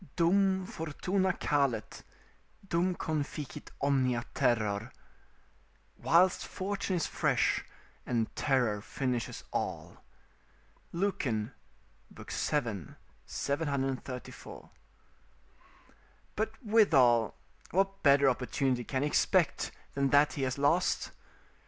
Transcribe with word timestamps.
"Dum 0.15 0.65
fortuna 0.65 1.31
calet, 1.33 2.01
dum 2.67 2.95
conficit 2.95 3.69
omnia 3.79 4.25
terror." 4.33 4.91
["Whilst 5.95 6.43
fortune 6.47 6.95
is 6.95 7.05
fresh, 7.05 7.63
and 8.03 8.35
terror 8.35 8.81
finishes 8.81 9.43
all." 9.53 9.97
Lucan, 10.91 11.53
vii. 12.09 12.25
734.] 13.27 14.71
But 16.35 16.65
withal, 16.65 17.35
what 17.69 18.01
better 18.01 18.27
opportunity 18.27 18.83
can 18.83 19.03
he 19.03 19.07
expect 19.07 19.69
than 19.93 20.09
that 20.09 20.33
he 20.33 20.41
has 20.41 20.57
lost? 20.57 21.11